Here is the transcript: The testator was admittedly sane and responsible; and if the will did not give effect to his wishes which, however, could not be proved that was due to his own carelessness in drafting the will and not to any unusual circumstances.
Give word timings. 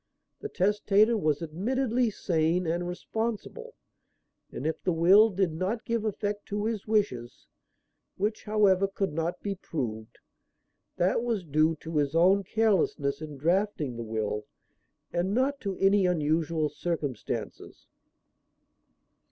The 0.39 0.49
testator 0.49 1.15
was 1.15 1.43
admittedly 1.43 2.09
sane 2.09 2.65
and 2.65 2.87
responsible; 2.87 3.75
and 4.51 4.65
if 4.65 4.81
the 4.81 4.91
will 4.91 5.29
did 5.29 5.53
not 5.53 5.85
give 5.85 6.05
effect 6.05 6.47
to 6.47 6.65
his 6.65 6.87
wishes 6.87 7.45
which, 8.17 8.43
however, 8.45 8.87
could 8.87 9.13
not 9.13 9.39
be 9.43 9.53
proved 9.53 10.17
that 10.95 11.21
was 11.21 11.43
due 11.45 11.75
to 11.81 11.97
his 11.97 12.15
own 12.15 12.43
carelessness 12.43 13.21
in 13.21 13.37
drafting 13.37 13.95
the 13.95 14.01
will 14.01 14.47
and 15.13 15.35
not 15.35 15.59
to 15.61 15.77
any 15.77 16.07
unusual 16.07 16.67
circumstances. 16.67 17.85